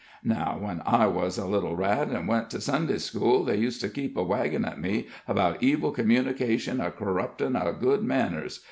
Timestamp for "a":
1.37-1.45, 4.17-4.23, 6.81-6.89